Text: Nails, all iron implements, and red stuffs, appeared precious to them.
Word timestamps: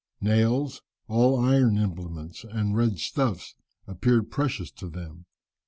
Nails, 0.19 0.81
all 1.07 1.39
iron 1.39 1.77
implements, 1.77 2.43
and 2.43 2.75
red 2.75 2.97
stuffs, 2.97 3.53
appeared 3.85 4.31
precious 4.31 4.71
to 4.71 4.89
them. 4.89 5.27